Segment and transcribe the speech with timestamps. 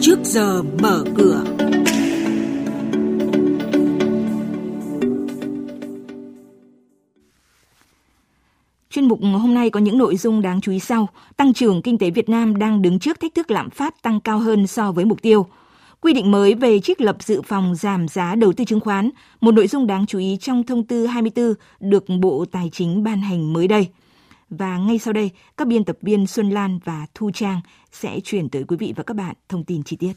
[0.00, 1.44] trước giờ mở cửa.
[8.90, 11.08] Chuyên mục hôm nay có những nội dung đáng chú ý sau.
[11.36, 14.38] Tăng trưởng kinh tế Việt Nam đang đứng trước thách thức lạm phát tăng cao
[14.38, 15.46] hơn so với mục tiêu.
[16.00, 19.10] Quy định mới về trích lập dự phòng giảm giá đầu tư chứng khoán,
[19.40, 23.20] một nội dung đáng chú ý trong thông tư 24 được Bộ Tài chính ban
[23.20, 23.88] hành mới đây.
[24.50, 27.60] Và ngay sau đây, các biên tập viên Xuân Lan và Thu Trang
[27.92, 30.12] sẽ chuyển tới quý vị và các bạn thông tin chi tiết.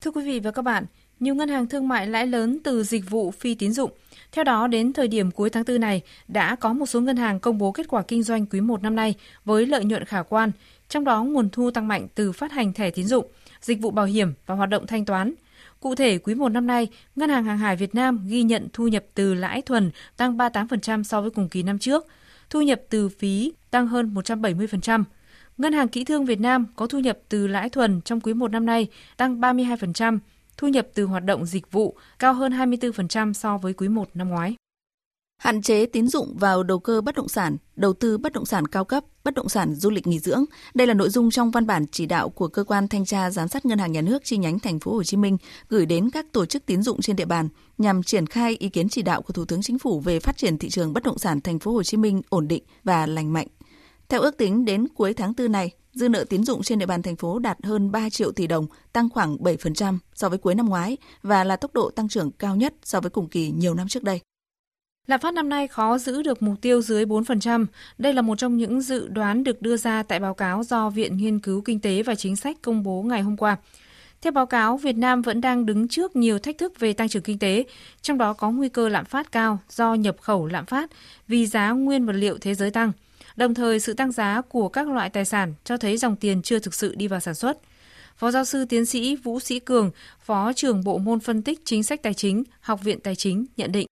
[0.00, 0.84] Thưa quý vị và các bạn,
[1.20, 3.90] nhiều ngân hàng thương mại lãi lớn từ dịch vụ phi tín dụng.
[4.32, 7.40] Theo đó, đến thời điểm cuối tháng 4 này, đã có một số ngân hàng
[7.40, 9.14] công bố kết quả kinh doanh quý 1 năm nay
[9.44, 10.50] với lợi nhuận khả quan,
[10.88, 13.26] trong đó nguồn thu tăng mạnh từ phát hành thẻ tín dụng,
[13.60, 15.34] dịch vụ bảo hiểm và hoạt động thanh toán.
[15.80, 18.88] Cụ thể, quý 1 năm nay, Ngân hàng Hàng hải Việt Nam ghi nhận thu
[18.88, 22.06] nhập từ lãi thuần tăng 38% so với cùng kỳ năm trước,
[22.50, 25.04] thu nhập từ phí tăng hơn 170%.
[25.58, 28.50] Ngân hàng Kỹ thương Việt Nam có thu nhập từ lãi thuần trong quý 1
[28.50, 30.18] năm nay tăng 32%,
[30.56, 34.28] thu nhập từ hoạt động dịch vụ cao hơn 24% so với quý 1 năm
[34.28, 34.54] ngoái.
[35.40, 38.66] Hạn chế tín dụng vào đầu cơ bất động sản, đầu tư bất động sản
[38.66, 40.44] cao cấp, bất động sản du lịch nghỉ dưỡng.
[40.74, 43.48] Đây là nội dung trong văn bản chỉ đạo của cơ quan thanh tra giám
[43.48, 45.36] sát ngân hàng nhà nước chi nhánh thành phố Hồ Chí Minh
[45.68, 48.88] gửi đến các tổ chức tín dụng trên địa bàn nhằm triển khai ý kiến
[48.88, 51.40] chỉ đạo của Thủ tướng Chính phủ về phát triển thị trường bất động sản
[51.40, 53.46] thành phố Hồ Chí Minh ổn định và lành mạnh.
[54.08, 57.02] Theo ước tính đến cuối tháng 4 này, dư nợ tín dụng trên địa bàn
[57.02, 60.68] thành phố đạt hơn 3 triệu tỷ đồng, tăng khoảng 7% so với cuối năm
[60.68, 63.88] ngoái và là tốc độ tăng trưởng cao nhất so với cùng kỳ nhiều năm
[63.88, 64.20] trước đây.
[65.06, 67.66] Lạm phát năm nay khó giữ được mục tiêu dưới 4%.
[67.98, 71.16] Đây là một trong những dự đoán được đưa ra tại báo cáo do Viện
[71.16, 73.56] Nghiên cứu Kinh tế và Chính sách công bố ngày hôm qua.
[74.22, 77.22] Theo báo cáo, Việt Nam vẫn đang đứng trước nhiều thách thức về tăng trưởng
[77.22, 77.64] kinh tế,
[78.02, 80.90] trong đó có nguy cơ lạm phát cao do nhập khẩu lạm phát
[81.28, 82.92] vì giá nguyên vật liệu thế giới tăng.
[83.36, 86.58] Đồng thời, sự tăng giá của các loại tài sản cho thấy dòng tiền chưa
[86.58, 87.58] thực sự đi vào sản xuất.
[88.16, 91.82] Phó giáo sư tiến sĩ Vũ Sĩ Cường, Phó trưởng Bộ môn phân tích chính
[91.82, 93.86] sách tài chính, Học viện Tài chính nhận định.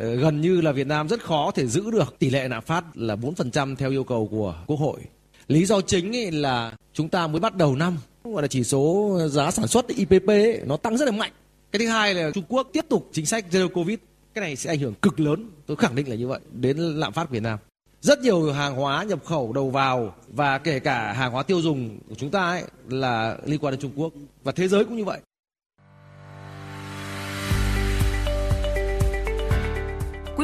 [0.00, 2.84] Ờ, gần như là Việt Nam rất khó thể giữ được tỷ lệ lạm phát
[2.94, 5.00] là 4% theo yêu cầu của Quốc hội.
[5.48, 9.50] Lý do chính là chúng ta mới bắt đầu năm gọi là chỉ số giá
[9.50, 11.32] sản xuất IPP ấy, nó tăng rất là mạnh.
[11.72, 13.98] Cái thứ hai là Trung Quốc tiếp tục chính sách zero covid.
[14.34, 17.12] Cái này sẽ ảnh hưởng cực lớn, tôi khẳng định là như vậy, đến lạm
[17.12, 17.58] phát Việt Nam.
[18.00, 21.98] Rất nhiều hàng hóa nhập khẩu đầu vào và kể cả hàng hóa tiêu dùng
[22.08, 24.12] của chúng ta ấy là liên quan đến Trung Quốc
[24.44, 25.20] và thế giới cũng như vậy.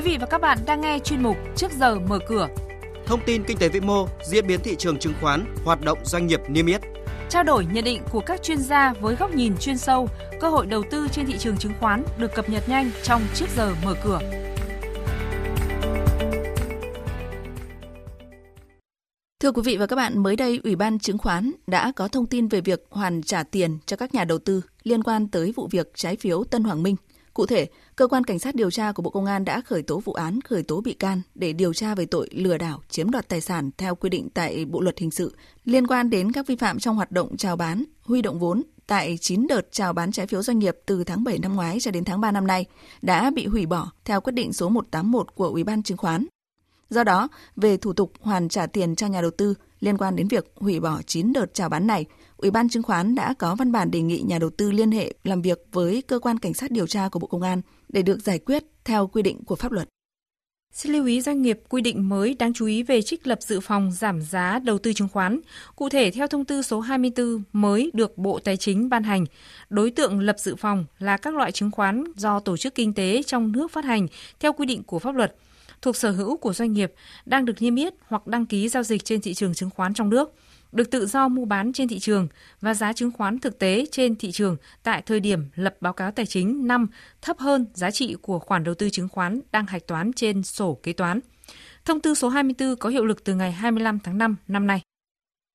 [0.04, 2.48] Vị và các bạn đang nghe chuyên mục Trước giờ mở cửa.
[3.06, 6.26] Thông tin kinh tế vĩ mô, diễn biến thị trường chứng khoán, hoạt động doanh
[6.26, 6.80] nghiệp niêm yết.
[7.28, 10.08] Trao đổi nhận định của các chuyên gia với góc nhìn chuyên sâu,
[10.40, 13.46] cơ hội đầu tư trên thị trường chứng khoán được cập nhật nhanh trong Trước
[13.56, 14.20] giờ mở cửa.
[19.40, 22.26] Thưa quý vị và các bạn, mới đây Ủy ban Chứng khoán đã có thông
[22.26, 25.68] tin về việc hoàn trả tiền cho các nhà đầu tư liên quan tới vụ
[25.70, 26.96] việc trái phiếu Tân Hoàng Minh.
[27.34, 30.00] Cụ thể, cơ quan cảnh sát điều tra của Bộ Công an đã khởi tố
[30.00, 33.28] vụ án khởi tố bị can để điều tra về tội lừa đảo chiếm đoạt
[33.28, 36.56] tài sản theo quy định tại Bộ luật hình sự liên quan đến các vi
[36.56, 40.26] phạm trong hoạt động chào bán, huy động vốn tại 9 đợt chào bán trái
[40.26, 42.64] phiếu doanh nghiệp từ tháng 7 năm ngoái cho đến tháng 3 năm nay
[43.02, 46.26] đã bị hủy bỏ theo quyết định số 181 của Ủy ban chứng khoán.
[46.90, 50.28] Do đó, về thủ tục hoàn trả tiền cho nhà đầu tư liên quan đến
[50.28, 52.04] việc hủy bỏ 9 đợt chào bán này,
[52.36, 55.14] Ủy ban chứng khoán đã có văn bản đề nghị nhà đầu tư liên hệ
[55.24, 58.20] làm việc với cơ quan cảnh sát điều tra của Bộ Công an để được
[58.20, 59.88] giải quyết theo quy định của pháp luật.
[60.72, 63.60] Xin lưu ý doanh nghiệp quy định mới đáng chú ý về trích lập dự
[63.60, 65.40] phòng giảm giá đầu tư chứng khoán.
[65.76, 69.24] Cụ thể theo thông tư số 24 mới được Bộ Tài chính ban hành,
[69.70, 73.22] đối tượng lập dự phòng là các loại chứng khoán do tổ chức kinh tế
[73.22, 74.06] trong nước phát hành
[74.40, 75.34] theo quy định của pháp luật,
[75.82, 76.92] thuộc sở hữu của doanh nghiệp,
[77.26, 80.10] đang được niêm yết hoặc đăng ký giao dịch trên thị trường chứng khoán trong
[80.10, 80.34] nước,
[80.72, 82.28] được tự do mua bán trên thị trường
[82.60, 86.10] và giá chứng khoán thực tế trên thị trường tại thời điểm lập báo cáo
[86.10, 86.86] tài chính năm
[87.22, 90.78] thấp hơn giá trị của khoản đầu tư chứng khoán đang hạch toán trên sổ
[90.82, 91.20] kế toán.
[91.84, 94.93] Thông tư số 24 có hiệu lực từ ngày 25 tháng 5 năm nay.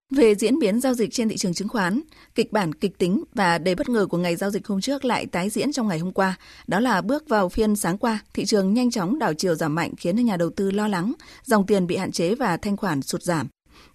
[0.10, 2.02] Về diễn biến giao dịch trên thị trường chứng khoán,
[2.36, 5.26] kịch bản kịch tính và đầy bất ngờ của ngày giao dịch hôm trước lại
[5.26, 6.38] tái diễn trong ngày hôm qua.
[6.68, 9.92] Đó là bước vào phiên sáng qua, thị trường nhanh chóng đảo chiều giảm mạnh
[9.98, 11.14] khiến nhà đầu tư lo lắng,
[11.46, 13.48] dòng tiền bị hạn chế và thanh khoản sụt giảm.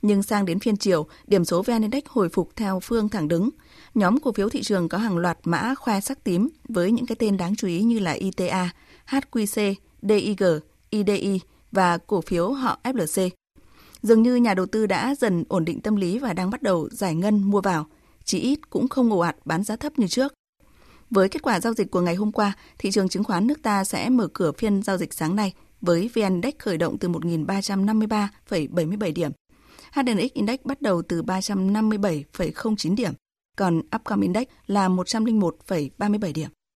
[0.03, 3.51] Nhưng sang đến phiên chiều, điểm số VN Index hồi phục theo phương thẳng đứng.
[3.95, 7.17] Nhóm cổ phiếu thị trường có hàng loạt mã khoe sắc tím với những cái
[7.17, 8.71] tên đáng chú ý như là ITA,
[9.09, 10.43] HQC, DIG,
[10.91, 11.41] IDI
[11.73, 13.31] và cổ phiếu họ FLC.
[14.05, 16.89] Dường như nhà đầu tư đã dần ổn định tâm lý và đang bắt đầu
[16.91, 17.87] giải ngân mua vào,
[18.25, 20.35] chỉ ít cũng không ồ ạt bán giá thấp như trước.
[21.11, 23.85] Với kết quả giao dịch của ngày hôm qua, thị trường chứng khoán nước ta
[23.85, 29.13] sẽ mở cửa phiên giao dịch sáng nay với VN Index khởi động từ 1.353,77
[29.15, 29.31] điểm.
[29.93, 33.13] HNX Index bắt đầu từ 357,09 điểm.
[33.57, 36.51] còn Upcom Index là 101,37 điểm.